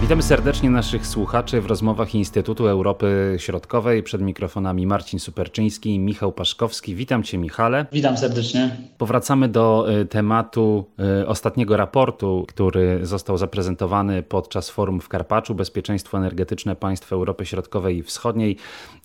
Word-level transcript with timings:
Witamy 0.00 0.22
serdecznie 0.22 0.70
naszych 0.70 1.06
słuchaczy 1.06 1.60
w 1.60 1.66
rozmowach 1.66 2.14
Instytutu 2.14 2.66
Europy 2.66 3.34
Środkowej. 3.38 4.02
Przed 4.02 4.22
mikrofonami 4.22 4.86
Marcin 4.86 5.20
Superczyński 5.20 5.94
i 5.94 5.98
Michał 5.98 6.32
Paszkowski. 6.32 6.94
Witam 6.94 7.22
Cię, 7.22 7.38
Michale. 7.38 7.86
Witam 7.92 8.16
serdecznie. 8.16 8.76
Powracamy 8.98 9.48
do 9.48 9.86
y, 10.00 10.06
tematu 10.06 10.84
y, 11.22 11.26
ostatniego 11.26 11.76
raportu, 11.76 12.44
który 12.48 13.06
został 13.06 13.38
zaprezentowany 13.38 14.22
podczas 14.22 14.70
forum 14.70 15.00
w 15.00 15.08
Karpaczu 15.08 15.54
Bezpieczeństwo 15.54 16.18
energetyczne 16.18 16.76
państw 16.76 17.12
Europy 17.12 17.46
Środkowej 17.46 17.96
i 17.96 18.02
Wschodniej. 18.02 18.56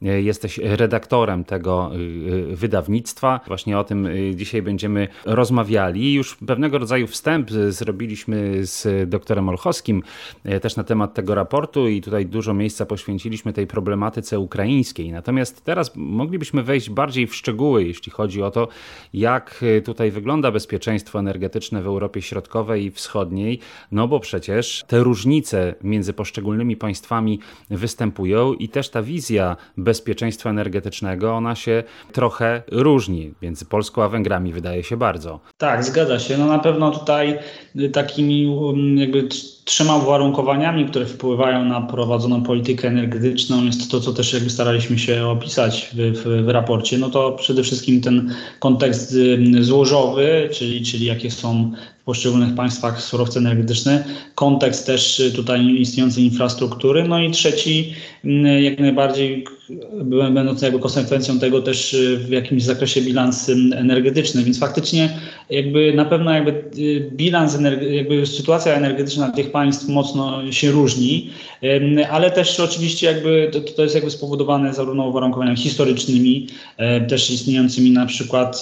Y, 0.04 0.22
jesteś 0.22 0.58
redaktorem 0.58 1.44
tego 1.44 1.92
wydawnictwa. 2.52 3.40
Właśnie 3.48 3.80
o 3.80 3.84
tym 3.84 4.08
dzisiaj 4.36 4.62
będziemy 4.62 5.08
rozmawiali. 5.26 6.14
Już 6.14 6.36
pewnego 6.36 6.78
rodzaju 6.78 7.08
wstęp 7.08 7.52
zrobiliśmy 7.70 8.66
z 8.66 9.10
doktorem 9.10 9.50
Olchowskim 9.50 10.04
też 10.62 10.76
na 10.76 10.81
temat 10.84 11.14
tego 11.14 11.36
raportu 11.36 11.88
i 11.88 12.02
tutaj 12.02 12.26
dużo 12.26 12.54
miejsca 12.54 12.86
poświęciliśmy 12.86 13.54
tej 13.54 13.68
problematyce 13.68 14.40
ukraińskiej. 14.40 15.12
Natomiast 15.12 15.64
teraz 15.64 15.92
moglibyśmy 15.96 16.64
wejść 16.64 16.90
bardziej 16.90 17.28
w 17.28 17.36
szczegóły, 17.36 17.84
jeśli 17.84 18.12
chodzi 18.12 18.42
o 18.42 18.52
to, 18.52 18.68
jak 19.14 19.66
tutaj 19.86 20.12
wygląda 20.12 20.52
bezpieczeństwo 20.52 21.20
energetyczne 21.20 21.82
w 21.82 21.88
Europie 21.88 22.22
Środkowej 22.22 22.86
i 22.86 22.92
Wschodniej, 22.92 23.60
no 23.92 24.08
bo 24.08 24.20
przecież 24.20 24.84
te 24.88 25.00
różnice 25.00 25.76
między 25.84 26.14
poszczególnymi 26.14 26.78
państwami 26.78 27.40
występują 27.70 28.54
i 28.54 28.70
też 28.70 28.90
ta 28.90 29.02
wizja 29.02 29.58
bezpieczeństwa 29.78 30.50
energetycznego, 30.50 31.34
ona 31.34 31.56
się 31.56 31.84
trochę 32.12 32.64
różni 32.72 33.34
między 33.42 33.66
Polską 33.66 34.04
a 34.04 34.10
Węgrami, 34.10 34.54
wydaje 34.54 34.84
się 34.84 34.98
bardzo. 34.98 35.40
Tak, 35.58 35.84
zgadza 35.84 36.20
się. 36.20 36.38
No 36.38 36.46
na 36.46 36.60
pewno 36.60 36.92
tutaj 36.92 37.40
takimi 37.94 38.48
um, 38.48 38.98
jakby 38.98 39.28
trzema 39.66 39.96
uwarunkowaniami, 39.96 40.71
które 40.90 41.06
wpływają 41.06 41.66
na 41.66 41.82
prowadzoną 41.82 42.44
politykę 42.44 42.88
energetyczną 42.88 43.66
jest 43.66 43.92
to, 43.92 44.00
co 44.00 44.14
też 44.14 44.34
jakby 44.34 44.50
staraliśmy 44.50 45.00
się 45.00 45.28
opisać 45.28 45.92
w, 45.94 45.98
w, 45.98 46.46
w 46.46 46.50
raporcie. 46.50 46.98
No 46.98 47.10
to 47.10 47.32
przede 47.32 47.64
wszystkim 47.64 48.02
ten 48.02 48.34
kontekst 48.60 49.16
złożowy, 49.60 50.50
czyli, 50.52 50.82
czyli 50.82 51.06
jakie 51.06 51.32
są 51.32 51.72
w 52.02 52.04
poszczególnych 52.04 52.56
państwach 52.56 53.02
surowce 53.02 53.40
energetyczne, 53.40 54.04
kontekst 54.36 54.86
też 54.86 55.22
tutaj 55.36 55.66
istniejącej 55.66 56.24
infrastruktury, 56.24 57.08
no 57.08 57.20
i 57.20 57.32
trzeci 57.32 57.94
jak 58.62 58.80
najbardziej 58.80 59.46
będący 60.32 60.66
jakby 60.66 60.80
konsekwencją 60.80 61.40
tego 61.40 61.62
też 61.62 61.96
w 62.18 62.30
jakimś 62.30 62.64
zakresie 62.64 63.02
bilans 63.02 63.52
energetyczny, 63.76 64.44
więc 64.44 64.60
faktycznie 64.60 65.10
jakby 65.50 65.94
na 65.94 66.06
pewno 66.06 66.32
jakby 66.32 66.64
bilans, 67.12 67.58
jakby 67.92 68.26
sytuacja 68.26 68.74
energetyczna 68.74 69.32
tych 69.32 69.52
państw 69.52 69.90
mocno 69.90 70.52
się 70.52 70.72
różni, 70.72 71.30
ale 72.12 72.32
też 72.32 72.60
oczywiście 72.60 73.08
jakby 73.08 73.50
to, 73.52 73.60
to 73.60 73.84
jest 73.84 73.96
jakby 73.96 74.12
spowodowane 74.12 74.74
zarówno 74.74 75.08
uwarunkowaniami 75.08 75.58
historycznymi, 75.58 76.48
też 77.10 77.32
istniejącymi 77.32 77.92
na 77.92 78.06
przykład 78.06 78.62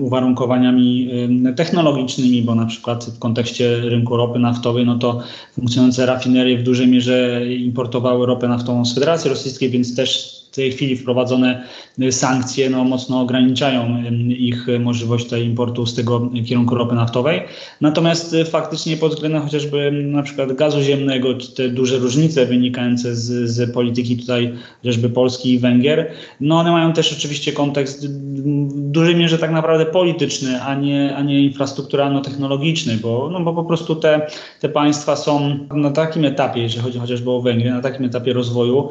uwarunkowaniami 0.00 1.10
technologicznymi, 1.56 2.42
bo 2.42 2.54
na 2.54 2.66
przykład 2.66 3.04
w 3.04 3.18
kontekście 3.18 3.80
rynku 3.80 4.16
ropy 4.16 4.38
naftowej, 4.38 4.86
no 4.86 4.98
to 4.98 5.22
funkcjonujące 5.54 6.06
rafinerie 6.06 6.58
w 6.58 6.62
dużej 6.62 6.88
mierze 6.88 7.46
importowały 7.58 8.26
ropę 8.26 8.48
naftową 8.48 8.84
z 8.84 8.94
Federacji 8.94 9.30
Rosyjskiej, 9.30 9.70
więc 9.70 9.96
też 9.96 10.43
w 10.54 10.56
tej 10.56 10.72
chwili 10.72 10.96
wprowadzone 10.96 11.64
sankcje 12.10 12.70
no, 12.70 12.84
mocno 12.84 13.20
ograniczają 13.20 14.02
ich 14.28 14.66
możliwość 14.80 15.26
tej 15.26 15.44
importu 15.44 15.86
z 15.86 15.94
tego 15.94 16.30
kierunku 16.46 16.74
ropy 16.74 16.94
naftowej. 16.94 17.40
Natomiast 17.80 18.36
faktycznie 18.50 18.96
pod 18.96 19.14
względem 19.14 19.42
chociażby 19.42 19.92
na 19.92 20.22
przykład 20.22 20.52
gazu 20.52 20.82
ziemnego, 20.82 21.34
czy 21.34 21.54
te 21.54 21.68
duże 21.68 21.98
różnice 21.98 22.46
wynikające 22.46 23.16
z, 23.16 23.50
z 23.50 23.74
polityki 23.74 24.16
tutaj 24.16 24.54
chociażby 24.82 25.08
Polski 25.08 25.52
i 25.52 25.58
Węgier, 25.58 26.10
no 26.40 26.58
one 26.58 26.72
mają 26.72 26.92
też 26.92 27.12
oczywiście 27.12 27.52
kontekst 27.52 28.08
w 28.08 28.90
dużej 28.90 29.16
mierze 29.16 29.38
tak 29.38 29.50
naprawdę 29.50 29.86
polityczny, 29.86 30.62
a 30.62 30.74
nie, 30.74 31.16
a 31.16 31.22
nie 31.22 31.40
infrastrukturalno-technologiczny, 31.40 32.96
bo, 32.96 33.28
no, 33.32 33.40
bo 33.40 33.54
po 33.54 33.64
prostu 33.64 33.96
te, 33.96 34.26
te 34.60 34.68
państwa 34.68 35.16
są 35.16 35.58
na 35.74 35.90
takim 35.90 36.24
etapie, 36.24 36.62
jeżeli 36.62 36.84
chodzi 36.84 36.98
chociażby 36.98 37.30
o 37.30 37.40
Węgry, 37.40 37.70
na 37.70 37.80
takim 37.80 38.04
etapie 38.04 38.32
rozwoju 38.32 38.88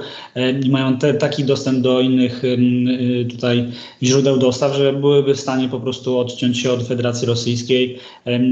i 0.63 0.69
mają 0.69 0.97
te, 0.97 1.13
taki 1.13 1.43
dostęp 1.53 1.79
do 1.79 2.01
innych 2.01 2.43
y, 2.43 3.27
tutaj 3.31 3.71
źródeł 4.03 4.37
dostaw, 4.37 4.75
że 4.75 4.93
byłyby 4.93 5.33
w 5.35 5.39
stanie 5.39 5.69
po 5.69 5.79
prostu 5.79 6.19
odciąć 6.19 6.59
się 6.59 6.71
od 6.71 6.87
Federacji 6.87 7.27
Rosyjskiej 7.27 7.99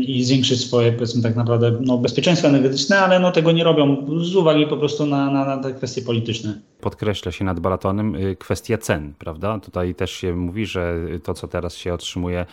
i 0.07 0.23
zwiększyć 0.23 0.59
swoje, 0.59 0.91
powiedzmy 0.91 1.23
tak 1.23 1.35
naprawdę, 1.35 1.77
no, 1.81 1.97
bezpieczeństwo 1.97 2.47
energetyczne, 2.47 2.99
ale 2.99 3.19
no, 3.19 3.31
tego 3.31 3.51
nie 3.51 3.63
robią 3.63 4.05
z 4.23 4.35
uwagi 4.35 4.67
po 4.67 4.77
prostu 4.77 5.05
na, 5.05 5.31
na, 5.31 5.45
na 5.45 5.57
te 5.57 5.73
kwestie 5.73 6.01
polityczne. 6.01 6.59
Podkreśla 6.81 7.31
się 7.31 7.45
nad 7.45 7.59
Balatonem 7.59 8.15
y, 8.15 8.35
kwestia 8.35 8.77
cen, 8.77 9.13
prawda? 9.19 9.59
Tutaj 9.59 9.95
też 9.95 10.11
się 10.11 10.35
mówi, 10.35 10.65
że 10.65 10.95
to, 11.23 11.33
co 11.33 11.47
teraz 11.47 11.75
się 11.75 11.93
otrzymuje 11.93 12.45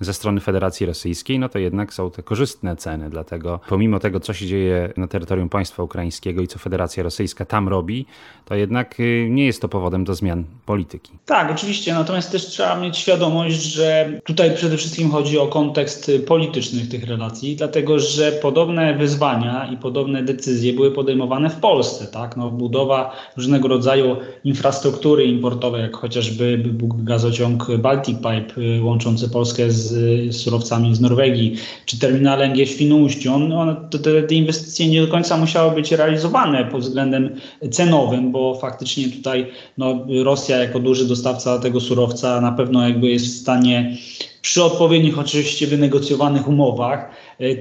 ze 0.00 0.14
strony 0.14 0.40
Federacji 0.40 0.86
Rosyjskiej, 0.86 1.38
no 1.38 1.48
to 1.48 1.58
jednak 1.58 1.94
są 1.94 2.10
te 2.10 2.22
korzystne 2.22 2.76
ceny. 2.76 3.10
Dlatego 3.10 3.60
pomimo 3.68 3.98
tego, 3.98 4.20
co 4.20 4.32
się 4.32 4.46
dzieje 4.46 4.92
na 4.96 5.06
terytorium 5.06 5.48
państwa 5.48 5.82
ukraińskiego 5.82 6.42
i 6.42 6.46
co 6.46 6.58
Federacja 6.58 7.02
Rosyjska 7.02 7.44
tam 7.44 7.68
robi, 7.68 8.06
to 8.44 8.54
jednak 8.54 9.00
y, 9.00 9.28
nie 9.30 9.46
jest 9.46 9.62
to 9.62 9.68
powodem 9.68 9.87
do 9.90 10.14
zmian 10.14 10.44
polityki. 10.66 11.12
Tak, 11.26 11.50
oczywiście. 11.50 11.94
Natomiast 11.94 12.32
też 12.32 12.46
trzeba 12.46 12.80
mieć 12.80 12.98
świadomość, 12.98 13.62
że 13.62 14.20
tutaj 14.24 14.54
przede 14.54 14.76
wszystkim 14.76 15.10
chodzi 15.10 15.38
o 15.38 15.46
kontekst 15.46 16.10
polityczny 16.26 16.86
tych 16.86 17.04
relacji, 17.04 17.56
dlatego 17.56 17.98
że 17.98 18.32
podobne 18.32 18.94
wyzwania 18.94 19.68
i 19.72 19.76
podobne 19.76 20.22
decyzje 20.22 20.72
były 20.72 20.90
podejmowane 20.90 21.50
w 21.50 21.56
Polsce. 21.56 22.06
Tak? 22.06 22.36
No, 22.36 22.50
budowa 22.50 23.16
różnego 23.36 23.68
rodzaju 23.68 24.16
infrastruktury 24.44 25.24
importowej, 25.24 25.82
jak 25.82 25.96
chociażby 25.96 26.64
gazociąg 26.98 27.76
Baltic 27.76 28.16
Pipe 28.16 28.60
y, 28.60 28.82
łączący 28.82 29.30
Polskę 29.30 29.70
z 29.70 29.88
z 29.88 30.36
surowcami 30.36 30.94
z 30.94 31.00
Norwegii, 31.00 31.56
czy 31.86 31.98
terminale 31.98 32.44
LNG 32.44 32.66
w 32.66 32.70
Świnoujściu, 32.70 33.34
on, 33.34 33.76
te, 33.90 34.22
te 34.22 34.34
inwestycje 34.34 34.88
nie 34.88 35.00
do 35.00 35.08
końca 35.08 35.36
musiały 35.36 35.74
być 35.74 35.92
realizowane 35.92 36.64
pod 36.64 36.80
względem 36.80 37.30
cenowym, 37.70 38.32
bo 38.32 38.54
faktycznie 38.54 39.08
tutaj 39.08 39.46
no, 39.78 40.06
Rosja 40.24 40.56
jako 40.56 40.78
duży 40.78 41.08
dostawca 41.08 41.58
tego 41.58 41.80
surowca 41.80 42.40
na 42.40 42.52
pewno 42.52 42.88
jakby 42.88 43.08
jest 43.08 43.26
w 43.26 43.40
stanie 43.40 43.96
przy 44.42 44.64
odpowiednich 44.64 45.18
oczywiście 45.18 45.66
wynegocjowanych 45.66 46.48
umowach 46.48 47.10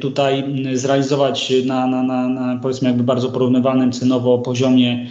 tutaj 0.01 0.43
zrealizować 0.73 1.53
na, 1.65 1.87
na, 1.87 2.03
na, 2.03 2.29
na 2.29 2.59
powiedzmy 2.61 2.87
jakby 2.87 3.03
bardzo 3.03 3.29
porównywalnym 3.29 3.91
cenowo 3.91 4.39
poziomie 4.39 5.07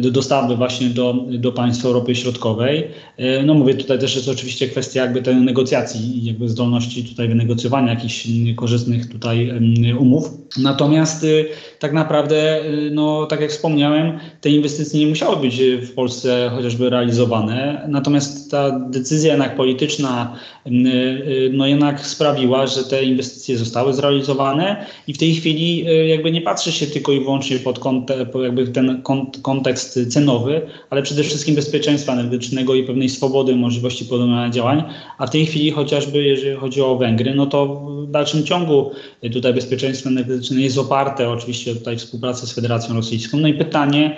do 0.00 0.10
dostawy 0.10 0.56
właśnie 0.56 0.88
do, 0.88 1.14
do 1.28 1.52
państw 1.52 1.84
Europy 1.84 2.14
Środkowej. 2.14 2.88
E, 3.16 3.42
no 3.42 3.54
mówię, 3.54 3.74
tutaj 3.74 3.98
też 3.98 4.16
jest 4.16 4.28
oczywiście 4.28 4.68
kwestia 4.68 5.02
jakby 5.02 5.22
tej 5.22 5.36
negocjacji 5.36 6.24
jakby 6.24 6.48
zdolności 6.48 7.04
tutaj 7.04 7.28
wynegocjowania 7.28 7.90
jakichś 7.90 8.26
korzystnych 8.56 9.12
tutaj 9.12 9.52
umów. 9.98 10.30
Natomiast 10.58 11.24
y, 11.24 11.46
tak 11.78 11.92
naprawdę, 11.92 12.64
y, 12.64 12.90
no 12.90 13.26
tak 13.26 13.40
jak 13.40 13.50
wspomniałem, 13.50 14.18
te 14.40 14.50
inwestycje 14.50 15.00
nie 15.00 15.06
musiały 15.06 15.36
być 15.36 15.60
w 15.82 15.94
Polsce 15.94 16.50
chociażby 16.54 16.90
realizowane. 16.90 17.86
Natomiast 17.88 18.50
ta 18.50 18.78
decyzja 18.78 19.30
jednak 19.30 19.56
polityczna 19.56 20.36
Y, 20.66 21.50
no 21.52 21.66
jednak 21.66 22.06
sprawiła, 22.06 22.66
że 22.66 22.84
te 22.84 23.04
inwestycje 23.04 23.58
zostały 23.58 23.93
zrealizowane 23.94 24.86
i 25.08 25.14
w 25.14 25.18
tej 25.18 25.34
chwili 25.34 25.90
y, 25.90 26.06
jakby 26.06 26.32
nie 26.32 26.40
patrzy 26.40 26.72
się 26.72 26.86
tylko 26.86 27.12
i 27.12 27.20
wyłącznie 27.20 27.58
pod 27.58 27.78
kątem, 27.78 28.26
jakby 28.42 28.68
ten 28.68 29.02
kontekst 29.42 30.12
cenowy, 30.12 30.62
ale 30.90 31.02
przede 31.02 31.22
wszystkim 31.22 31.54
bezpieczeństwa 31.54 32.12
energetycznego 32.12 32.74
i 32.74 32.84
pewnej 32.84 33.08
swobody 33.08 33.56
możliwości 33.56 34.04
podejmowania 34.04 34.50
działań, 34.50 34.82
a 35.18 35.26
w 35.26 35.30
tej 35.30 35.46
chwili 35.46 35.70
chociażby 35.70 36.24
jeżeli 36.24 36.56
chodzi 36.56 36.82
o 36.82 36.96
Węgry, 36.96 37.34
no 37.34 37.46
to 37.46 37.66
w 38.06 38.10
dalszym 38.10 38.44
ciągu 38.44 38.90
tutaj 39.32 39.54
bezpieczeństwo 39.54 40.08
energetyczne 40.08 40.60
jest 40.60 40.78
oparte 40.78 41.30
oczywiście 41.30 41.74
tutaj 41.74 41.96
współpracy 41.96 42.46
z 42.46 42.52
Federacją 42.52 42.94
Rosyjską. 42.94 43.38
No 43.38 43.48
i 43.48 43.54
pytanie, 43.54 44.16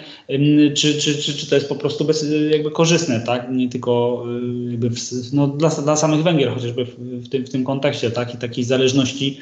czy, 0.75 0.95
czy, 0.95 1.15
czy, 1.15 1.35
czy 1.35 1.47
to 1.47 1.55
jest 1.55 1.69
po 1.69 1.75
prostu 1.75 2.05
bez, 2.05 2.27
jakby 2.51 2.71
korzystne, 2.71 3.21
tak? 3.21 3.49
Nie 3.53 3.69
tylko 3.69 4.25
jakby 4.71 4.91
w, 4.91 4.97
no, 5.33 5.47
dla, 5.47 5.69
dla 5.69 5.97
samych 5.97 6.23
Węgier 6.23 6.51
chociażby 6.51 6.67
chociażby 6.67 6.85
w 7.21 7.29
tym, 7.29 7.47
w 7.47 7.51
tym 7.51 7.65
kontekście, 7.65 8.11
tak? 8.11 8.35
I 8.35 8.39
takiej 8.39 8.65
zależności 8.65 9.39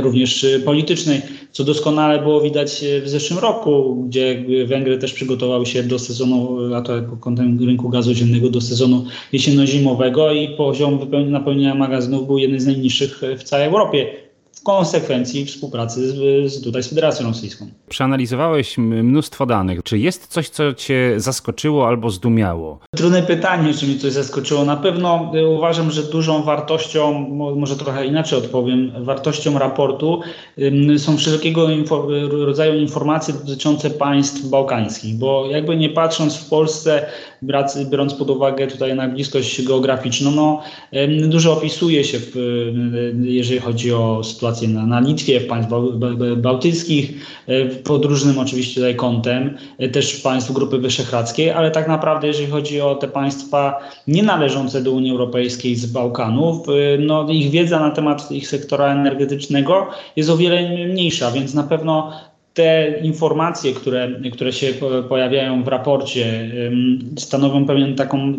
również 0.00 0.46
politycznej, 0.64 1.20
co 1.52 1.64
doskonale 1.64 2.22
było 2.22 2.40
widać 2.40 2.84
e, 2.84 3.00
w 3.00 3.08
zeszłym 3.08 3.38
roku, 3.38 4.04
gdzie 4.08 4.44
Węgry 4.66 4.98
też 4.98 5.12
przygotowały 5.12 5.66
się 5.66 5.82
do 5.82 5.98
sezonu, 5.98 6.58
a 6.74 6.82
to 6.82 7.02
pod 7.02 7.20
kątem 7.20 7.66
rynku 7.66 7.88
gazu 7.88 8.14
ziemnego, 8.14 8.50
do 8.50 8.60
sezonu 8.60 9.04
jesienno-zimowego 9.32 10.32
i 10.32 10.48
poziom 10.48 10.98
napełnienia 11.26 11.74
magazynów 11.74 12.26
był 12.26 12.38
jeden 12.38 12.60
z 12.60 12.66
najniższych 12.66 13.22
w 13.38 13.42
całej 13.42 13.66
Europie 13.66 14.21
w 14.52 14.62
konsekwencji 14.62 15.46
współpracy 15.46 16.08
z, 16.08 16.52
z, 16.52 16.62
tutaj 16.62 16.82
z 16.82 16.88
Federacją 16.88 17.26
Rosyjską. 17.26 17.66
Przeanalizowałeś 17.88 18.78
mnóstwo 18.78 19.46
danych. 19.46 19.82
Czy 19.82 19.98
jest 19.98 20.26
coś, 20.26 20.48
co 20.48 20.74
Cię 20.74 21.14
zaskoczyło 21.16 21.88
albo 21.88 22.10
zdumiało? 22.10 22.78
Trudne 22.96 23.22
pytanie, 23.22 23.74
czy 23.74 23.86
mnie 23.86 23.98
coś 23.98 24.12
zaskoczyło. 24.12 24.64
Na 24.64 24.76
pewno 24.76 25.32
y, 25.34 25.46
uważam, 25.46 25.90
że 25.90 26.02
dużą 26.02 26.42
wartością, 26.42 27.28
może 27.56 27.76
trochę 27.76 28.06
inaczej 28.06 28.38
odpowiem, 28.38 28.92
wartością 29.04 29.58
raportu 29.58 30.20
są 30.98 31.16
wszelkiego 31.16 31.70
info, 31.70 32.06
rodzaju 32.30 32.80
informacje 32.80 33.34
dotyczące 33.34 33.90
państw 33.90 34.46
bałkańskich, 34.46 35.14
bo 35.14 35.46
jakby 35.46 35.76
nie 35.76 35.88
patrząc 35.88 36.36
w 36.36 36.48
Polsce, 36.48 37.06
biorąc 37.90 38.14
pod 38.14 38.30
uwagę 38.30 38.66
tutaj 38.66 38.94
na 38.96 39.08
bliskość 39.08 39.62
geograficzną, 39.62 40.30
no, 40.30 40.62
dużo 41.28 41.52
opisuje 41.52 42.04
się, 42.04 42.18
w, 42.18 42.34
jeżeli 43.22 43.60
chodzi 43.60 43.92
o 43.92 44.24
sytuację 44.42 44.68
na, 44.68 44.86
na 44.86 45.00
Litwie, 45.00 45.40
w 45.40 45.46
państw 45.46 45.72
bałtyckich, 46.36 47.12
e, 47.46 47.66
pod 47.66 48.04
różnym 48.04 48.38
oczywiście 48.38 48.74
tutaj 48.74 48.96
kątem, 48.96 49.56
e, 49.78 49.88
też 49.88 50.16
państw 50.16 50.52
Grupy 50.52 50.78
Wyszehradzkiej, 50.78 51.50
ale 51.50 51.70
tak 51.70 51.88
naprawdę 51.88 52.26
jeżeli 52.26 52.50
chodzi 52.50 52.80
o 52.80 52.94
te 52.94 53.08
państwa 53.08 53.78
nie 54.06 54.22
należące 54.22 54.82
do 54.82 54.92
Unii 54.92 55.10
Europejskiej 55.10 55.76
z 55.76 55.86
Bałkanów, 55.86 56.68
e, 56.68 56.98
no, 56.98 57.28
ich 57.28 57.50
wiedza 57.50 57.80
na 57.80 57.90
temat 57.90 58.30
ich 58.30 58.48
sektora 58.48 58.86
energetycznego 58.86 59.86
jest 60.16 60.30
o 60.30 60.36
wiele 60.36 60.86
mniejsza, 60.86 61.30
więc 61.30 61.54
na 61.54 61.62
pewno 61.62 62.12
te 62.54 62.98
informacje, 63.02 63.72
które, 63.72 64.08
które 64.32 64.52
się 64.52 64.66
pojawiają 65.08 65.64
w 65.64 65.68
raporcie, 65.68 66.50
stanowią 67.18 67.66
pewien 67.66 67.94
taką 67.94 68.34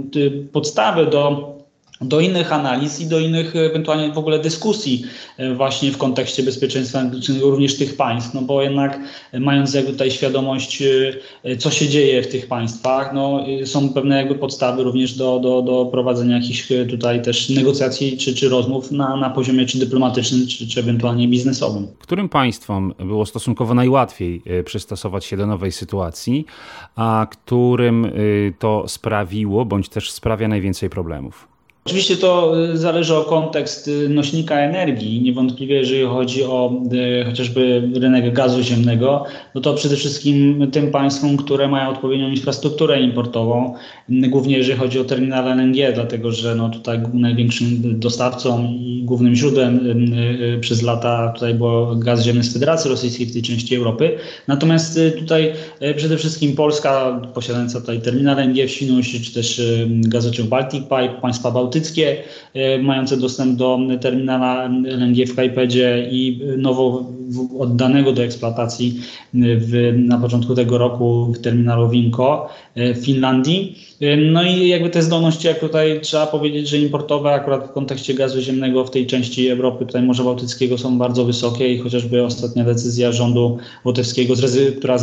podstawę 0.52 1.06
do 1.06 1.54
do 2.02 2.20
innych 2.20 2.54
analiz 2.54 3.00
i 3.00 3.06
do 3.06 3.20
innych 3.20 3.56
ewentualnie 3.56 4.12
w 4.12 4.18
ogóle 4.18 4.40
dyskusji 4.40 5.04
e, 5.38 5.56
właśnie 5.56 5.92
w 5.92 5.98
kontekście 5.98 6.44
bezpieczeństwa 6.44 7.00
energetycznego 7.00 7.50
również 7.50 7.78
tych 7.78 7.98
państw, 7.98 8.34
no 8.34 8.42
bo 8.42 8.62
jednak 8.62 9.00
mając 9.40 9.74
jakby 9.74 9.92
tutaj 9.92 10.12
świadomość, 10.12 10.84
e, 11.44 11.58
co 11.58 11.72
się 11.72 11.90
dzieje 11.90 12.24
w 12.24 12.28
tych 12.28 12.48
państwach, 12.48 13.14
no 13.14 13.46
są 13.66 13.90
pewne 13.90 14.18
jakby 14.18 14.36
podstawy 14.36 14.84
również 14.84 15.14
do, 15.14 15.40
do, 15.40 15.62
do 15.62 15.86
prowadzenia 15.86 16.36
jakichś 16.38 16.68
tutaj 16.90 17.22
też 17.22 17.50
negocjacji 17.50 18.18
czy, 18.18 18.36
czy 18.36 18.50
rozmów 18.50 18.92
na, 18.92 19.16
na 19.16 19.30
poziomie 19.30 19.66
czy 19.66 19.80
dyplomatycznym, 19.80 20.48
czy, 20.48 20.68
czy 20.68 20.80
ewentualnie 20.80 21.28
biznesowym. 21.28 21.88
Którym 22.00 22.30
państwom 22.30 22.94
było 23.00 23.26
stosunkowo 23.26 23.74
najłatwiej 23.74 24.42
e, 24.46 24.64
przystosować 24.64 25.26
się 25.26 25.38
do 25.38 25.48
nowej 25.48 25.72
sytuacji, 25.72 26.46
a 26.96 27.28
którym 27.32 28.12
to 28.60 28.88
sprawiło 28.88 29.66
bądź 29.66 29.90
też 29.90 30.12
sprawia 30.12 30.48
najwięcej 30.48 30.90
problemów? 30.90 31.53
Oczywiście 31.86 32.18
to 32.18 32.54
y, 32.74 32.78
zależy 32.78 33.16
o 33.16 33.24
kontekst 33.24 33.88
y, 33.88 34.10
nośnika 34.10 34.60
energii. 34.60 35.22
Niewątpliwie, 35.22 35.76
jeżeli 35.76 36.04
chodzi 36.04 36.44
o 36.44 36.82
y, 37.22 37.26
chociażby 37.26 37.90
rynek 37.96 38.34
gazu 38.34 38.62
ziemnego, 38.62 39.26
no 39.56 39.62
to 39.62 39.74
przede 39.74 39.96
wszystkim 39.96 40.68
tym 40.72 40.92
państwom, 40.92 41.38
które 41.38 41.68
mają 41.68 41.90
odpowiednią 41.90 42.30
infrastrukturę 42.30 43.02
importową, 43.02 43.74
głównie 44.10 44.58
jeżeli 44.58 44.80
chodzi 44.80 45.00
o 45.00 45.04
terminal 45.04 45.46
LNG, 45.46 45.94
dlatego 45.94 46.32
że 46.32 46.56
no 46.56 46.70
tutaj 46.70 47.00
największym 47.14 48.00
dostawcą 48.00 48.64
i 48.64 49.02
głównym 49.06 49.36
źródłem 49.36 49.80
przez 50.62 50.82
lata 50.82 51.34
tutaj 51.36 51.54
było 51.54 51.96
gaz 51.96 52.24
ziemny 52.24 52.44
z 52.44 52.54
Federacji 52.54 52.90
Rosyjskiej 52.90 53.28
w 53.28 53.34
tej 53.34 53.42
części 53.42 53.76
Europy. 53.76 54.18
Natomiast 54.48 55.00
tutaj 55.20 55.54
przede 55.98 56.18
wszystkim 56.18 56.56
Polska 56.56 57.22
posiadająca 57.34 57.80
tutaj 57.80 58.02
terminal 58.02 58.38
LNG 58.38 58.68
w 58.68 58.72
Świnoujściu, 58.72 59.26
czy 59.26 59.34
też 59.34 59.62
gazociąg 59.90 60.50
Baltic 60.50 60.84
Pipe, 60.84 61.22
państwa 61.22 61.52
bałtyckie, 61.52 61.73
bałtyckie, 61.74 62.18
e, 62.54 62.82
mające 62.82 63.18
dostęp 63.18 63.58
do 63.58 63.80
terminala 64.02 64.70
LNG 64.86 65.26
w 65.28 65.36
Kajpedzie 65.36 66.08
i 66.12 66.42
nowo 66.58 67.06
oddanego 67.60 68.12
do 68.12 68.24
eksploatacji 68.24 69.02
w, 69.34 69.94
na 69.98 70.18
początku 70.18 70.56
tego 70.56 70.78
roku 70.78 71.34
w 71.34 71.40
terminalu 71.40 71.90
Winko 71.90 72.50
e, 72.76 72.94
w 72.94 73.06
Finlandii. 73.06 73.78
E, 74.02 74.18
no 74.18 74.44
i 74.44 74.68
jakby 74.68 74.90
te 74.90 75.02
zdolności, 75.02 75.48
jak 75.48 75.60
tutaj 75.60 76.02
trzeba 76.02 76.28
powiedzieć, 76.28 76.70
że 76.70 76.78
importowe 76.78 77.32
akurat 77.32 77.70
w 77.70 77.74
kontekście 77.74 78.14
gazu 78.14 78.42
ziemnego 78.42 78.86
w 78.86 78.92
tej 78.92 79.08
części 79.08 79.50
Europy, 79.50 79.86
tutaj 79.86 80.04
Morza 80.04 80.24
Bałtyckiego 80.24 80.78
są 80.78 80.98
bardzo 80.98 81.26
wysokie 81.26 81.74
i 81.74 81.78
chociażby 81.78 82.24
ostatnia 82.24 82.64
decyzja 82.64 83.12
rządu 83.12 83.58
łotewskiego, 83.86 84.34
która 84.80 84.98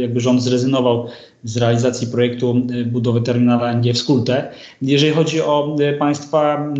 jakby 0.00 0.20
rząd 0.20 0.42
zrezygnował 0.42 1.06
z 1.44 1.56
realizacji 1.56 2.06
projektu 2.06 2.54
budowy 2.86 3.20
terminala 3.20 3.72
LNG 3.72 3.92
w 3.92 3.98
Skulte. 3.98 4.50
Jeżeli 4.82 5.12
chodzi 5.12 5.40
o 5.40 5.76
państwa, 5.98 6.72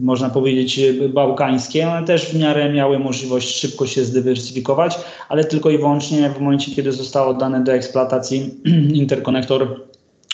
można 0.00 0.30
powiedzieć, 0.30 0.80
bałkańskie, 1.08 1.88
one 1.88 2.06
też 2.06 2.26
w 2.26 2.38
miarę 2.38 2.72
miały 2.72 2.98
możliwość 2.98 3.60
szybko 3.60 3.86
się 3.86 4.04
zdywersyfikować, 4.04 4.98
ale 5.28 5.44
tylko 5.44 5.70
i 5.70 5.78
wyłącznie 5.78 6.30
w 6.30 6.40
momencie, 6.40 6.72
kiedy 6.74 6.92
został 6.92 7.28
oddany 7.28 7.64
do 7.64 7.72
eksploatacji 7.72 8.54
interkonektor 9.02 9.89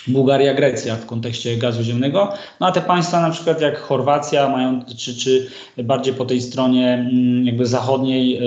Bułgaria-Grecja 0.08 0.96
w 0.96 1.06
kontekście 1.06 1.56
gazu 1.56 1.82
ziemnego. 1.82 2.32
No 2.60 2.66
a 2.66 2.72
te 2.72 2.80
państwa 2.80 3.20
na 3.20 3.30
przykład 3.30 3.60
jak 3.60 3.78
Chorwacja 3.78 4.48
mają, 4.48 4.84
czy, 4.96 5.16
czy 5.16 5.46
bardziej 5.84 6.14
po 6.14 6.24
tej 6.24 6.40
stronie 6.40 6.92
mm, 6.92 7.46
jakby 7.46 7.66
zachodniej, 7.66 8.40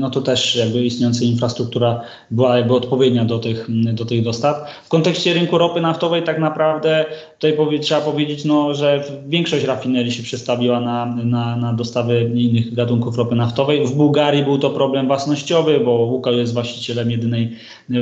no 0.00 0.10
to 0.10 0.20
też 0.22 0.56
jakby 0.56 0.84
istniejąca 0.84 1.24
infrastruktura 1.24 2.00
była 2.30 2.56
jakby 2.56 2.74
odpowiednia 2.74 3.24
do 3.24 3.38
tych, 3.38 3.66
do 3.94 4.04
tych 4.04 4.24
dostaw. 4.24 4.56
W 4.84 4.88
kontekście 4.88 5.34
rynku 5.34 5.58
ropy 5.58 5.80
naftowej 5.80 6.22
tak 6.22 6.38
naprawdę 6.38 7.04
tutaj 7.32 7.52
powie, 7.52 7.78
trzeba 7.78 8.00
powiedzieć, 8.00 8.44
no, 8.44 8.74
że 8.74 9.04
większość 9.26 9.64
rafinerii 9.64 10.12
się 10.12 10.22
przestawiła 10.22 10.80
na, 10.80 11.06
na, 11.06 11.56
na 11.56 11.72
dostawy 11.72 12.30
innych 12.34 12.74
gatunków 12.74 13.16
ropy 13.18 13.34
naftowej. 13.34 13.86
W 13.86 13.94
Bułgarii 13.94 14.44
był 14.44 14.58
to 14.58 14.70
problem 14.70 15.06
własnościowy, 15.06 15.80
bo 15.80 15.90
Łukał 15.90 16.32
jest 16.32 16.52
właścicielem 16.52 17.10
jedynej 17.10 17.56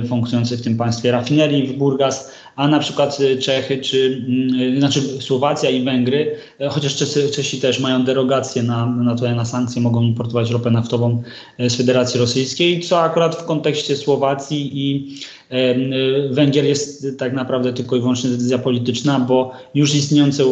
funkcjonującej 0.08 0.58
w 0.58 0.62
tym 0.62 0.76
państwie 0.76 1.10
rafinerii 1.10 1.66
w 1.66 1.78
Burgas, 1.78 2.32
a 2.56 2.68
na 2.68 2.78
przykład 2.78 3.03
Czechy, 3.40 3.78
czy 3.78 4.24
yy, 4.56 4.78
znaczy 4.78 5.00
Słowacja 5.00 5.70
i 5.70 5.84
Węgry, 5.84 6.36
y, 6.60 6.68
chociaż 6.68 6.96
Czesi, 6.96 7.20
Czesi 7.34 7.60
też 7.60 7.80
mają 7.80 8.04
derogację 8.04 8.62
na, 8.62 8.86
na, 8.86 9.14
to, 9.14 9.34
na 9.34 9.44
sankcje, 9.44 9.82
mogą 9.82 10.02
importować 10.02 10.50
ropę 10.50 10.70
naftową 10.70 11.22
y, 11.60 11.70
z 11.70 11.76
Federacji 11.76 12.20
Rosyjskiej, 12.20 12.80
co 12.80 13.00
akurat 13.00 13.36
w 13.36 13.44
kontekście 13.44 13.96
Słowacji 13.96 14.70
i 14.74 15.14
Węgier 16.30 16.64
jest 16.64 17.06
tak 17.18 17.32
naprawdę 17.32 17.72
tylko 17.72 17.96
i 17.96 18.00
wyłącznie 18.00 18.30
decyzja 18.30 18.58
polityczna, 18.58 19.20
bo 19.20 19.52
już 19.74 19.94
istniejące 19.94 20.44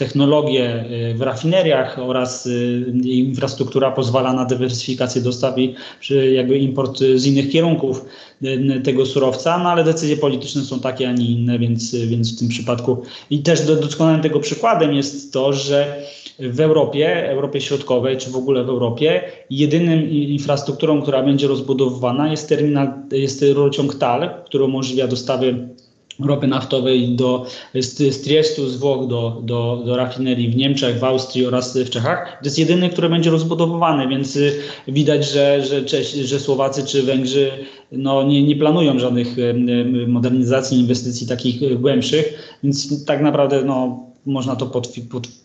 technologie 0.00 0.84
y, 1.10 1.14
w 1.14 1.22
rafineriach 1.22 1.98
oraz 1.98 2.46
y, 2.46 2.84
infrastruktura 3.04 3.90
pozwala 3.90 4.32
na 4.32 4.44
dywersyfikację 4.44 5.22
dostaw 5.22 5.58
i 5.58 5.74
jakby 6.32 6.58
import 6.58 6.98
z 6.98 7.26
innych 7.26 7.50
kierunków 7.50 8.04
y, 8.44 8.80
tego 8.84 9.06
surowca, 9.06 9.58
no 9.58 9.70
ale 9.70 9.84
decyzje 9.84 10.16
polityczne 10.16 10.62
są 10.62 10.80
takie, 10.80 11.08
a 11.08 11.12
nie 11.12 11.26
inne, 11.26 11.58
więc, 11.58 11.94
więc 11.94 12.36
w 12.36 12.38
tym 12.38 12.48
przypadku. 12.48 13.02
I 13.30 13.38
też 13.38 13.66
doskonałym 13.66 14.20
tego 14.20 14.40
przykładem 14.40 14.94
jest 14.94 15.32
to, 15.32 15.52
że 15.52 16.02
w 16.38 16.60
Europie, 16.60 17.30
Europie 17.30 17.60
Środkowej, 17.60 18.16
czy 18.16 18.30
w 18.30 18.36
ogóle 18.36 18.64
w 18.64 18.68
Europie, 18.68 19.22
jedynym 19.50 20.10
infrastrukturą, 20.10 21.02
która 21.02 21.22
będzie 21.22 21.48
rozbudowywana 21.48 22.30
jest 22.30 22.48
terminal, 22.48 22.92
jest 23.12 23.42
rurociąg 23.42 23.94
TAL, 23.94 24.30
który 24.44 24.64
umożliwia 24.64 25.06
dostawy 25.06 25.68
ropy 26.24 26.46
naftowej 26.46 27.08
do, 27.08 27.46
z, 27.74 27.98
z 28.14 28.22
Triestu, 28.22 28.68
z 28.68 28.76
Włoch 28.76 29.06
do, 29.06 29.40
do, 29.44 29.82
do 29.86 29.96
rafinerii 29.96 30.48
w 30.48 30.56
Niemczech, 30.56 30.98
w 30.98 31.04
Austrii 31.04 31.46
oraz 31.46 31.78
w 31.78 31.90
Czechach. 31.90 32.38
To 32.42 32.44
jest 32.44 32.58
jedyny, 32.58 32.90
który 32.90 33.08
będzie 33.08 33.30
rozbudowywany, 33.30 34.08
więc 34.08 34.36
y, 34.36 34.52
widać, 34.88 35.30
że, 35.30 35.64
że, 35.64 35.82
Czesi, 35.82 36.24
że 36.24 36.40
Słowacy 36.40 36.86
czy 36.86 37.02
Węgrzy 37.02 37.50
no, 37.92 38.22
nie, 38.22 38.42
nie 38.42 38.56
planują 38.56 38.98
żadnych 38.98 39.38
y, 39.38 39.42
y, 39.42 40.06
modernizacji, 40.08 40.78
inwestycji 40.78 41.26
takich 41.26 41.80
głębszych, 41.80 42.56
więc 42.62 43.04
tak 43.04 43.22
naprawdę 43.22 43.62
no, 43.64 44.09
można 44.26 44.56
to 44.56 44.82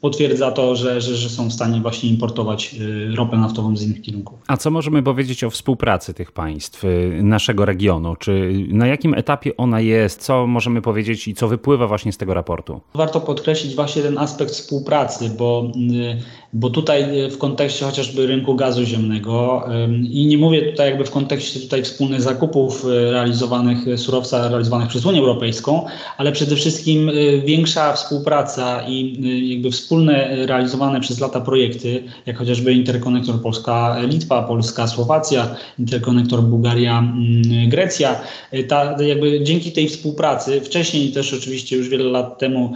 potwierdza 0.01 0.51
to, 0.51 0.75
że, 0.75 1.01
że, 1.01 1.15
że, 1.15 1.29
są 1.29 1.49
w 1.49 1.53
stanie 1.53 1.81
właśnie 1.81 2.09
importować 2.09 2.75
y, 2.81 3.15
ropę 3.15 3.37
naftową 3.37 3.77
z 3.77 3.83
innych 3.83 4.01
kierunków. 4.01 4.39
A 4.47 4.57
co 4.57 4.71
możemy 4.71 5.03
powiedzieć 5.03 5.43
o 5.43 5.49
współpracy 5.49 6.13
tych 6.13 6.31
państw, 6.31 6.83
y, 6.83 7.19
naszego 7.23 7.65
regionu? 7.65 8.15
Czy 8.15 8.53
na 8.67 8.87
jakim 8.87 9.13
etapie 9.13 9.57
ona 9.57 9.79
jest? 9.79 10.21
Co 10.21 10.47
możemy 10.47 10.81
powiedzieć 10.81 11.27
i 11.27 11.33
co 11.33 11.47
wypływa 11.47 11.87
właśnie 11.87 12.11
z 12.11 12.17
tego 12.17 12.33
raportu? 12.33 12.81
Warto 12.93 13.21
podkreślić 13.21 13.75
właśnie 13.75 14.01
ten 14.01 14.17
aspekt 14.17 14.51
współpracy, 14.51 15.29
bo, 15.37 15.71
y, 15.91 16.21
bo 16.53 16.69
tutaj 16.69 17.05
w 17.31 17.37
kontekście 17.37 17.85
chociażby 17.85 18.27
rynku 18.27 18.55
gazu 18.55 18.83
ziemnego 18.83 19.63
i 20.09 20.25
nie 20.25 20.37
mówię 20.37 20.71
tutaj 20.71 20.89
jakby 20.89 21.05
w 21.05 21.11
kontekście 21.11 21.59
tutaj 21.59 21.83
wspólnych 21.83 22.21
zakupów 22.21 22.85
realizowanych, 23.11 23.99
surowca 23.99 24.47
realizowanych 24.47 24.89
przez 24.89 25.05
Unię 25.05 25.19
Europejską, 25.19 25.85
ale 26.17 26.31
przede 26.31 26.55
wszystkim 26.55 27.11
większa 27.45 27.93
współpraca 27.93 28.65
i 28.81 29.19
jakby 29.49 29.71
wspólne 29.71 30.45
realizowane 30.45 31.01
przez 31.01 31.19
lata 31.19 31.41
projekty, 31.41 32.03
jak 32.25 32.37
chociażby 32.37 32.73
interkonektor 32.73 33.41
Polska-Litwa, 33.41 34.43
Polska-Słowacja, 34.43 35.55
interkonektor 35.79 36.43
Bułgaria-Grecja, 36.43 38.15
ta, 38.67 38.95
jakby 39.03 39.43
dzięki 39.43 39.71
tej 39.71 39.87
współpracy, 39.87 40.61
wcześniej 40.61 41.11
też 41.11 41.33
oczywiście 41.33 41.77
już 41.77 41.89
wiele 41.89 42.03
lat 42.03 42.39
temu 42.39 42.73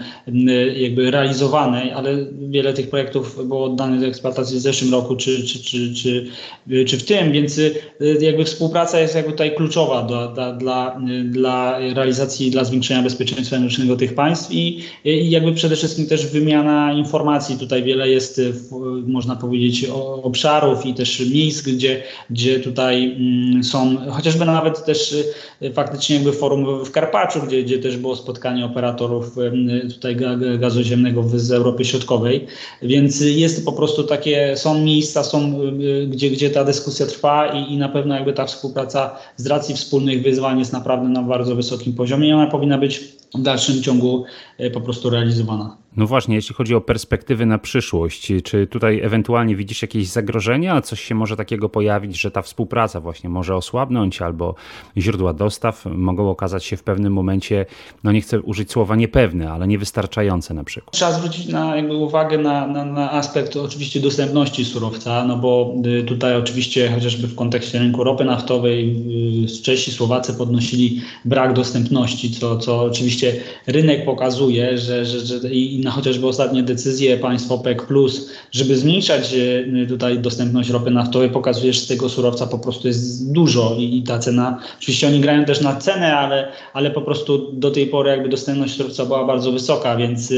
jakby 0.76 1.12
realizowane, 1.12 1.96
ale 1.96 2.18
wiele 2.50 2.74
tych 2.74 2.90
projektów 2.90 3.48
było 3.48 3.66
oddane 3.66 4.00
do 4.00 4.06
eksploatacji 4.06 4.58
w 4.58 4.62
zeszłym 4.62 4.92
roku 4.92 5.16
czy, 5.16 5.44
czy, 5.44 5.64
czy, 5.64 5.94
czy, 5.94 6.30
czy 6.86 6.98
w 6.98 7.04
tym, 7.04 7.32
więc 7.32 7.62
jakby 8.22 8.46
współpraca 8.46 9.00
jest 9.00 9.16
jakby 9.16 9.32
tutaj 9.32 9.56
kluczowa 9.56 10.02
dla, 10.02 10.28
dla, 10.28 10.54
dla, 10.54 11.00
dla 11.26 11.80
realizacji, 11.94 12.52
dla 12.52 12.64
zwiększenia 12.64 13.04
bezpieczeństwa 13.04 13.56
energetycznego 13.56 13.96
tych 13.96 14.16
państw 14.16 14.52
i, 14.52 14.84
i 15.06 15.30
jakby 15.30 15.54
przede 15.54 15.76
wszystkim 15.80 16.08
też 16.08 16.28
wymiana 16.28 16.94
informacji. 16.94 17.58
Tutaj 17.58 17.84
wiele 17.84 18.10
jest, 18.10 18.42
można 19.08 19.36
powiedzieć, 19.36 19.86
obszarów 20.24 20.86
i 20.86 20.94
też 20.94 21.20
miejsc, 21.20 21.62
gdzie, 21.62 22.04
gdzie 22.30 22.60
tutaj 22.60 23.16
mm, 23.20 23.64
są, 23.64 23.98
chociażby 24.10 24.46
nawet 24.46 24.86
też 24.86 25.16
faktycznie 25.74 26.16
jakby 26.16 26.34
forum 26.34 26.86
w 26.86 26.92
Karpaczu, 26.92 27.40
gdzie, 27.48 27.64
gdzie 27.64 27.80
też 27.80 27.98
było 27.98 28.16
spotkanie 28.16 28.66
operatorów 28.66 29.36
tutaj 29.94 30.18
gazu 30.60 30.84
ziemnego 30.84 31.24
z 31.34 31.52
Europy 31.52 31.86
Środkowej, 31.86 32.48
więc 32.82 33.22
jest 33.22 33.66
po 33.66 33.72
prostu 33.72 34.04
takie, 34.04 34.58
są 34.58 34.82
miejsca, 34.82 35.24
są, 35.24 35.60
gdzie, 36.08 36.30
gdzie 36.30 36.50
ta 36.50 36.64
dyskusja 36.64 37.06
trwa 37.06 37.48
i, 37.48 37.74
i 37.74 37.78
na 37.78 37.90
pewno 37.90 38.16
jakby 38.16 38.34
ta 38.34 38.46
współpraca 38.46 39.16
z 39.38 39.48
racji 39.48 39.76
wspólnych 39.76 40.24
wyzwań 40.24 40.60
jest 40.60 40.74
naprawdę 40.74 41.10
na 41.10 41.24
bardzo 41.24 41.56
wysokim 41.56 41.94
poziomie 41.94 42.30
i 42.30 42.34
ona 42.34 42.48
powinna 42.48 42.78
być 42.78 43.19
w 43.36 43.42
dalszym 43.42 43.84
ciągu 43.84 44.26
e, 44.58 44.70
po 44.70 44.82
prostu 44.82 45.10
realizowana. 45.10 45.78
No 45.98 46.08
właśnie, 46.08 46.36
jeśli 46.36 46.56
chodzi 46.56 46.76
o 46.76 46.82
perspektywy 46.82 47.46
na 47.46 47.58
przyszłość, 47.58 48.32
czy 48.44 48.68
tutaj 48.68 49.02
ewentualnie 49.02 49.56
widzisz 49.56 49.82
jakieś 49.82 50.08
zagrożenia, 50.08 50.82
coś 50.82 51.02
się 51.02 51.16
może 51.16 51.36
takiego 51.36 51.70
pojawić, 51.70 52.22
że 52.22 52.32
ta 52.32 52.42
współpraca 52.42 53.00
właśnie 53.00 53.30
może 53.30 53.56
osłabnąć, 53.56 54.22
albo 54.22 54.56
źródła 54.98 55.34
dostaw 55.34 55.86
mogą 55.86 56.30
okazać 56.30 56.66
się 56.66 56.78
w 56.78 56.84
pewnym 56.84 57.14
momencie, 57.14 57.66
no 58.04 58.12
nie 58.12 58.22
chcę 58.22 58.42
użyć 58.42 58.72
słowa 58.72 58.96
niepewne, 58.96 59.52
ale 59.52 59.68
niewystarczające 59.68 60.54
na 60.54 60.64
przykład. 60.64 60.92
Trzeba 60.92 61.12
zwrócić 61.12 61.48
na, 61.48 61.76
jakby 61.76 61.96
uwagę 61.96 62.38
na, 62.38 62.68
na, 62.68 62.86
na 62.86 63.12
aspekt 63.12 63.56
oczywiście 63.56 64.00
dostępności 64.00 64.66
surowca, 64.66 65.26
no 65.26 65.38
bo 65.38 65.74
y, 65.86 66.04
tutaj 66.04 66.36
oczywiście 66.36 66.92
chociażby 66.92 67.28
w 67.28 67.36
kontekście 67.36 67.80
rynku 67.80 68.04
ropy 68.04 68.26
naftowej 68.26 68.96
y, 69.46 69.62
Czesi, 69.64 69.92
Słowacy 69.92 70.34
podnosili 70.34 71.02
brak 71.26 71.54
dostępności, 71.54 72.32
co, 72.32 72.58
co 72.58 72.82
oczywiście 72.82 73.36
rynek 73.68 74.06
pokazuje, 74.06 74.78
że, 74.78 75.06
że, 75.06 75.20
że 75.20 75.50
i 75.50 75.79
na 75.82 75.92
chociażby 75.92 76.28
ostatnie 76.28 76.64
decyzje 76.64 77.18
państw 77.18 77.52
OPEC+, 77.52 77.78
żeby 78.52 78.78
zmniejszać 78.78 79.34
e, 79.34 79.86
tutaj 79.88 80.20
dostępność 80.20 80.70
ropy 80.70 80.92
naftowej, 80.92 81.30
pokazuje, 81.30 81.74
że 81.74 81.88
tego 81.88 82.10
surowca 82.10 82.48
po 82.48 82.60
prostu 82.60 82.88
jest 82.88 83.32
dużo 83.32 83.76
i, 83.80 83.98
i 83.98 84.04
ta 84.04 84.20
cena, 84.20 84.60
oczywiście 84.78 85.08
oni 85.08 85.20
grają 85.20 85.46
też 85.46 85.62
na 85.62 85.76
cenę, 85.76 86.18
ale, 86.18 86.52
ale 86.74 86.92
po 86.92 87.02
prostu 87.02 87.52
do 87.54 87.72
tej 87.72 87.88
pory 87.88 88.10
jakby 88.10 88.30
dostępność 88.30 88.76
surowca 88.76 89.06
była 89.06 89.26
bardzo 89.26 89.52
wysoka, 89.52 89.96
więc, 89.96 90.34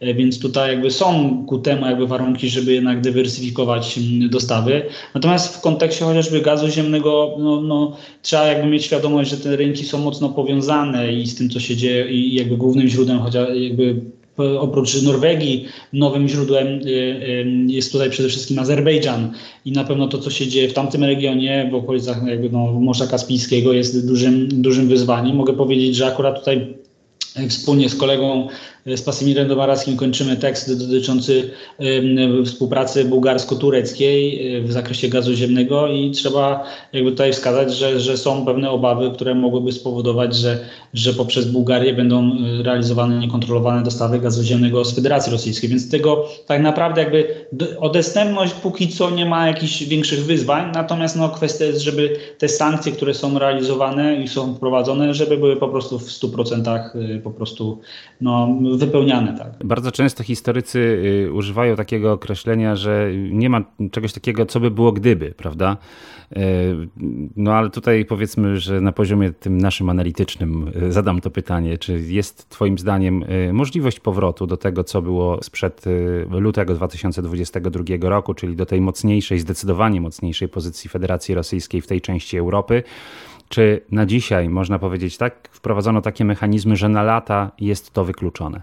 e, 0.00 0.14
więc 0.14 0.38
tutaj 0.38 0.70
jakby 0.70 0.90
są 0.90 1.44
ku 1.46 1.58
temu 1.58 1.86
jakby 1.86 2.06
warunki, 2.06 2.48
żeby 2.48 2.72
jednak 2.72 3.00
dywersyfikować 3.00 3.98
dostawy. 4.30 4.82
Natomiast 5.14 5.56
w 5.56 5.60
kontekście 5.60 6.04
chociażby 6.04 6.40
gazu 6.40 6.68
ziemnego, 6.68 7.36
no, 7.38 7.60
no, 7.60 7.96
trzeba 8.22 8.46
jakby 8.46 8.68
mieć 8.68 8.84
świadomość, 8.84 9.30
że 9.30 9.36
te 9.36 9.56
rynki 9.56 9.84
są 9.84 9.98
mocno 9.98 10.28
powiązane 10.28 11.12
i 11.12 11.26
z 11.26 11.34
tym, 11.34 11.50
co 11.50 11.60
się 11.60 11.76
dzieje 11.76 12.10
i 12.10 12.34
jakby 12.34 12.56
głównym 12.56 12.88
źródłem 12.88 13.18
chociaż 13.18 13.48
jakby 13.54 14.00
oprócz 14.36 15.02
Norwegii 15.02 15.64
nowym 15.92 16.28
źródłem 16.28 16.66
y, 16.66 16.88
y, 16.88 17.46
jest 17.66 17.92
tutaj 17.92 18.10
przede 18.10 18.28
wszystkim 18.28 18.58
Azerbejdżan 18.58 19.32
i 19.64 19.72
na 19.72 19.84
pewno 19.84 20.08
to, 20.08 20.18
co 20.18 20.30
się 20.30 20.46
dzieje 20.46 20.68
w 20.68 20.72
tamtym 20.72 21.04
regionie, 21.04 21.68
w 21.72 21.74
okolicach 21.74 22.26
jakby 22.26 22.50
no, 22.50 22.72
Morza 22.72 23.06
Kaspijskiego 23.06 23.72
jest 23.72 24.06
dużym, 24.06 24.62
dużym 24.62 24.88
wyzwaniem. 24.88 25.36
Mogę 25.36 25.52
powiedzieć, 25.52 25.96
że 25.96 26.06
akurat 26.06 26.38
tutaj 26.38 26.74
wspólnie 27.48 27.88
z 27.88 27.96
kolegą 27.96 28.48
z 28.86 29.02
Pasimirem 29.02 29.48
Domarackim 29.48 29.96
kończymy 29.96 30.36
tekst 30.36 30.78
dotyczący 30.78 31.50
współpracy 32.44 33.04
bułgarsko-tureckiej 33.04 34.56
e, 34.56 34.60
w 34.62 34.72
zakresie 34.72 35.08
gazu 35.08 35.34
ziemnego 35.34 35.88
i 35.88 36.10
trzeba 36.10 36.64
jakby 36.92 37.10
tutaj 37.10 37.32
wskazać, 37.32 37.74
że, 37.74 38.00
że 38.00 38.16
są 38.16 38.44
pewne 38.44 38.70
obawy, 38.70 39.10
które 39.10 39.34
mogłyby 39.34 39.72
spowodować, 39.72 40.36
że, 40.36 40.58
że 40.94 41.12
poprzez 41.12 41.44
Bułgarię 41.44 41.94
będą 41.94 42.32
e, 42.32 42.62
realizowane 42.62 43.18
niekontrolowane 43.18 43.82
dostawy 43.82 44.18
gazu 44.18 44.42
ziemnego 44.42 44.84
z 44.84 44.94
Federacji 44.94 45.32
Rosyjskiej. 45.32 45.70
Więc 45.70 45.90
tego 45.90 46.28
tak 46.46 46.62
naprawdę 46.62 47.02
jakby 47.02 47.46
o 47.80 47.88
dostępność 47.88 48.54
póki 48.54 48.88
co 48.88 49.10
nie 49.10 49.26
ma 49.26 49.46
jakichś 49.46 49.82
większych 49.82 50.24
wyzwań, 50.24 50.70
natomiast 50.74 51.16
no 51.16 51.28
kwestia 51.28 51.64
jest, 51.64 51.80
żeby 51.80 52.16
te 52.38 52.48
sankcje, 52.48 52.92
które 52.92 53.14
są 53.14 53.38
realizowane 53.38 54.22
i 54.22 54.28
są 54.28 54.54
wprowadzone, 54.54 55.14
żeby 55.14 55.36
były 55.36 55.56
po 55.56 55.68
prostu 55.68 55.98
w 55.98 56.08
100% 56.08 56.78
e, 56.94 57.18
po 57.18 57.30
prostu 57.30 57.78
no, 58.20 58.48
wypełniane. 58.78 59.38
Tak. 59.38 59.66
Bardzo 59.66 59.92
często 59.92 60.24
historycy 60.24 60.78
y, 61.26 61.32
używają 61.32 61.76
takiego 61.76 62.12
określenia, 62.12 62.76
że 62.76 63.10
nie 63.30 63.50
ma 63.50 63.62
czegoś 63.90 64.12
takiego, 64.12 64.46
co 64.46 64.60
by 64.60 64.70
było 64.70 64.92
gdyby, 64.92 65.34
prawda? 65.36 65.76
Y, 66.32 66.36
no 67.36 67.52
ale 67.52 67.70
tutaj 67.70 68.04
powiedzmy, 68.04 68.60
że 68.60 68.80
na 68.80 68.92
poziomie 68.92 69.32
tym 69.32 69.58
naszym 69.58 69.90
analitycznym 69.90 70.70
y, 70.82 70.92
zadam 70.92 71.20
to 71.20 71.30
pytanie, 71.30 71.78
czy 71.78 72.00
jest 72.00 72.48
Twoim 72.48 72.78
zdaniem 72.78 73.24
możliwość 73.52 74.00
powrotu 74.00 74.46
do 74.46 74.56
tego, 74.56 74.84
co 74.84 75.02
było 75.02 75.42
sprzed 75.42 75.84
lutego 76.30 76.74
2022 76.74 77.84
roku, 78.00 78.34
czyli 78.34 78.56
do 78.56 78.66
tej 78.66 78.80
mocniejszej, 78.80 79.38
zdecydowanie 79.38 80.00
mocniejszej 80.00 80.48
pozycji 80.48 80.90
Federacji 80.90 81.34
Rosyjskiej 81.34 81.80
w 81.80 81.86
tej 81.86 82.00
części 82.00 82.38
Europy? 82.38 82.82
Czy 83.48 83.80
na 83.90 84.06
dzisiaj 84.06 84.48
można 84.48 84.78
powiedzieć 84.78 85.16
tak, 85.16 85.48
wprowadzono 85.52 86.00
takie 86.00 86.24
mechanizmy, 86.24 86.76
że 86.76 86.88
na 86.88 87.02
lata 87.02 87.50
jest 87.60 87.90
to 87.90 88.04
wykluczone? 88.04 88.62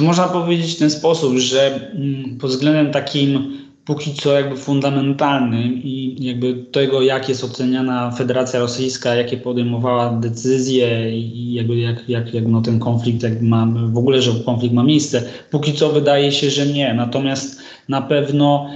Można 0.00 0.28
powiedzieć 0.28 0.76
w 0.76 0.78
ten 0.78 0.90
sposób, 0.90 1.36
że 1.36 1.90
mm, 1.94 2.38
pod 2.38 2.50
względem 2.50 2.92
takim 2.92 3.58
póki 3.88 4.14
co 4.14 4.32
jakby 4.32 4.56
fundamentalnym 4.56 5.82
i 5.84 6.16
jakby 6.20 6.54
tego, 6.54 7.02
jak 7.02 7.28
jest 7.28 7.44
oceniana 7.44 8.10
Federacja 8.10 8.60
Rosyjska, 8.60 9.14
jakie 9.14 9.36
podejmowała 9.36 10.12
decyzje 10.12 11.18
i 11.18 11.54
jakby 11.54 11.76
jak, 11.76 12.08
jak, 12.08 12.34
jak 12.34 12.46
no 12.46 12.62
ten 12.62 12.78
konflikt 12.78 13.22
jak 13.22 13.42
ma, 13.42 13.66
w 13.86 13.98
ogóle, 13.98 14.22
że 14.22 14.32
konflikt 14.44 14.74
ma 14.74 14.82
miejsce, 14.82 15.22
póki 15.50 15.72
co 15.72 15.88
wydaje 15.88 16.32
się, 16.32 16.50
że 16.50 16.66
nie. 16.66 16.94
Natomiast 16.94 17.60
na 17.88 18.02
pewno 18.02 18.70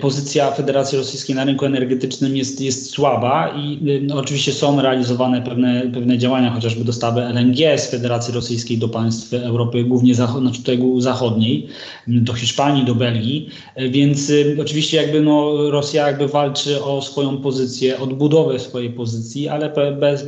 pozycja 0.00 0.50
Federacji 0.50 0.98
Rosyjskiej 0.98 1.36
na 1.36 1.44
rynku 1.44 1.64
energetycznym 1.64 2.36
jest, 2.36 2.60
jest 2.60 2.90
słaba 2.90 3.48
i 3.48 3.78
no, 4.02 4.16
oczywiście 4.16 4.52
są 4.52 4.82
realizowane 4.82 5.42
pewne, 5.42 5.82
pewne 5.94 6.18
działania, 6.18 6.50
chociażby 6.50 6.84
dostawy 6.84 7.22
LNG 7.22 7.78
z 7.78 7.90
Federacji 7.90 8.34
Rosyjskiej 8.34 8.78
do 8.78 8.88
państw 8.88 9.34
Europy, 9.34 9.84
głównie 9.84 10.14
zachod, 10.14 10.42
znaczy 10.42 10.62
zachodniej, 10.98 11.66
do 12.06 12.32
Hiszpanii, 12.32 12.84
do 12.84 12.94
Belgii, 12.94 13.48
więc 13.90 14.32
oczywiście 14.60 14.96
jakby 14.96 15.20
no, 15.20 15.70
Rosja 15.70 16.06
jakby 16.06 16.28
walczy 16.28 16.84
o 16.84 17.02
swoją 17.02 17.36
pozycję, 17.36 17.98
odbudowę 17.98 18.58
swojej 18.58 18.90
pozycji, 18.90 19.48
ale 19.48 19.92
bez 20.00 20.24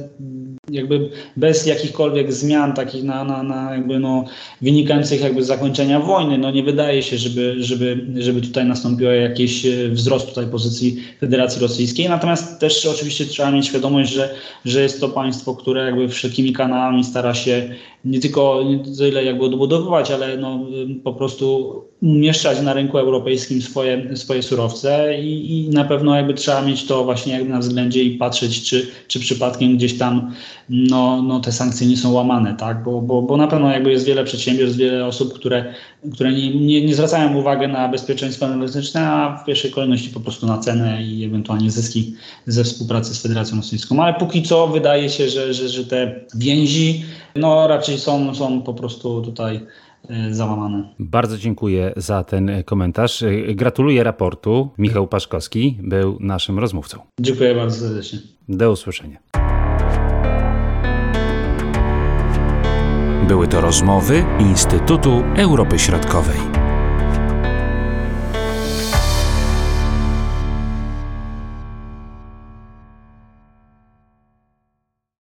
jakby 0.70 1.11
bez 1.37 1.66
jakichkolwiek 1.66 2.32
zmian 2.32 2.75
takich 2.75 3.04
na, 3.04 3.25
na, 3.25 3.42
na 3.42 3.75
jakby 3.75 3.99
no, 3.99 4.25
wynikających 4.62 5.20
jakby 5.20 5.44
z 5.44 5.46
zakończenia 5.46 6.00
wojny, 6.00 6.38
no 6.38 6.50
nie 6.50 6.62
wydaje 6.62 7.02
się, 7.02 7.18
żeby, 7.18 7.54
żeby, 7.58 8.06
żeby 8.14 8.40
tutaj 8.40 8.66
nastąpiło 8.66 9.11
jakiś 9.11 9.66
e, 9.66 9.88
wzrost 9.88 10.28
tutaj 10.28 10.46
pozycji 10.46 11.02
Federacji 11.20 11.62
Rosyjskiej. 11.62 12.08
Natomiast 12.08 12.61
też 12.61 12.87
oczywiście 12.87 13.25
trzeba 13.25 13.50
mieć 13.50 13.66
świadomość, 13.66 14.12
że, 14.12 14.35
że 14.64 14.82
jest 14.82 15.00
to 15.00 15.08
państwo, 15.08 15.54
które 15.54 15.85
jakby 15.85 16.08
wszelkimi 16.08 16.52
kanałami 16.52 17.04
stara 17.04 17.35
się 17.35 17.75
nie 18.04 18.20
tylko 18.20 18.62
nie 18.62 18.96
tyle 18.96 19.25
jakby 19.25 19.44
odbudowywać, 19.44 20.11
ale 20.11 20.37
no, 20.37 20.66
po 21.04 21.14
prostu 21.14 21.75
umieszczać 22.03 22.61
na 22.61 22.73
rynku 22.73 22.99
europejskim 22.99 23.62
swoje, 23.62 24.17
swoje 24.17 24.43
surowce 24.43 25.19
i, 25.21 25.65
i 25.65 25.69
na 25.69 25.85
pewno 25.85 26.17
jakby 26.17 26.35
trzeba 26.35 26.62
mieć 26.62 26.87
to 26.87 27.05
właśnie 27.05 27.45
na 27.45 27.59
względzie 27.59 28.03
i 28.03 28.19
patrzeć, 28.19 28.62
czy, 28.62 28.87
czy 29.09 29.21
przypadkiem 29.21 29.76
gdzieś 29.76 29.99
tam 29.99 30.33
no, 30.69 31.23
no 31.23 31.41
te 31.41 31.53
sankcje 31.53 31.87
nie 31.87 31.97
są 31.97 32.12
łamane, 32.12 32.55
tak? 32.55 32.83
Bo, 32.83 33.00
bo, 33.00 33.23
bo 33.23 33.37
na 33.37 33.47
pewno 33.47 33.71
jakby 33.71 33.91
jest 33.91 34.07
wiele 34.07 34.25
przedsiębiorstw, 34.25 34.79
wiele 34.79 35.07
osób, 35.07 35.35
które, 35.35 35.75
które 36.12 36.33
nie, 36.33 36.55
nie, 36.55 36.87
nie 36.87 36.95
zwracają 36.95 37.37
uwagi 37.37 37.69
na 37.69 37.88
bezpieczeństwo 37.88 38.47
energetyczne, 38.47 39.09
a 39.09 39.38
w 39.43 39.45
pierwszej 39.45 39.71
kolejności 39.71 40.11
po 40.11 40.21
prostu 40.21 40.47
na 40.47 40.59
cenę 40.59 41.03
i 41.03 41.25
ewentualnie 41.25 41.71
zyski 41.71 42.15
ze 42.47 42.65
współpracy 42.65 43.15
z 43.15 43.23
Federacją 43.23 43.57
Rosyjską. 43.57 44.03
Ale 44.03 44.15
póki 44.15 44.43
co 44.43 44.67
wydaje 44.67 45.09
się, 45.09 45.29
że, 45.29 45.55
że, 45.55 45.69
że 45.69 45.85
te 45.85 46.21
więzi 46.35 47.05
no 47.37 47.67
raczej 47.69 47.99
są, 47.99 48.35
są 48.35 48.62
po 48.62 48.75
prostu 48.75 49.23
tutaj 49.23 49.61
załamane. 50.31 50.95
Bardzo 50.99 51.38
dziękuję 51.38 51.93
za 51.97 52.25
ten 52.25 52.50
komentarz. 52.65 53.25
Gratuluję 53.55 54.05
raportu. 54.05 54.71
Michał 54.79 55.07
Paszkowski 55.07 55.79
był 55.83 56.17
naszym 56.21 56.59
rozmówcą. 56.59 56.99
Dziękuję 57.21 57.55
bardzo 57.55 57.87
serdecznie. 57.87 58.19
Do 58.49 58.71
usłyszenia. 58.71 59.19
Były 63.29 63.49
to 63.49 63.61
rozmowy 63.61 64.25
Instytutu 64.41 65.23
Europy 65.37 65.79
Środkowej. 65.79 66.56